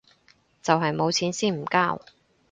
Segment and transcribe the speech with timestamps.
[0.63, 2.01] 就係冇錢先唔交